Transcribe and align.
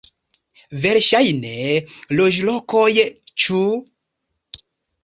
Verŝajne, 0.85 1.53
loĝlokoj, 2.21 2.89
ĉu? 3.45 3.63